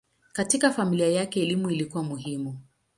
[0.33, 2.57] Katika familia yake elimu ilikuwa muhimu.